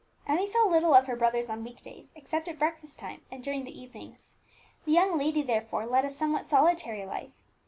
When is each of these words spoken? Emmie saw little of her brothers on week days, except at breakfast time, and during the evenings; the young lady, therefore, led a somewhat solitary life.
Emmie 0.27 0.47
saw 0.47 0.63
little 0.65 0.95
of 0.95 1.05
her 1.05 1.15
brothers 1.15 1.47
on 1.47 1.63
week 1.63 1.79
days, 1.83 2.11
except 2.15 2.47
at 2.47 2.57
breakfast 2.57 2.97
time, 2.97 3.21
and 3.29 3.43
during 3.43 3.65
the 3.65 3.79
evenings; 3.79 4.33
the 4.83 4.91
young 4.91 5.15
lady, 5.15 5.43
therefore, 5.43 5.85
led 5.85 6.03
a 6.05 6.09
somewhat 6.09 6.43
solitary 6.43 7.05
life. 7.05 7.29